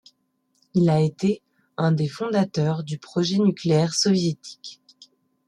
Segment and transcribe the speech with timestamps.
[0.73, 1.43] Il a été
[1.77, 4.81] un des fondateurs du projet nucléaire soviétique.